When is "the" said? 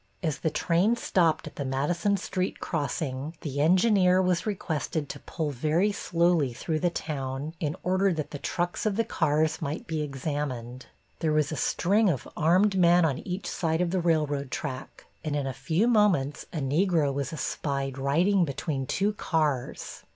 0.39-0.49, 1.57-1.63, 3.41-3.61, 6.79-6.89, 8.31-8.39, 8.95-9.03, 13.91-14.01